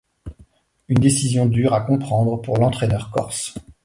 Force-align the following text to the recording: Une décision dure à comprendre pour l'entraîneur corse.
Une 0.87 0.97
décision 0.97 1.45
dure 1.45 1.75
à 1.75 1.81
comprendre 1.81 2.41
pour 2.41 2.57
l'entraîneur 2.57 3.11
corse. 3.11 3.53